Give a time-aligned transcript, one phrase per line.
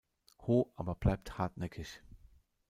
[0.47, 2.01] Ho aber bleibt hartnäckig.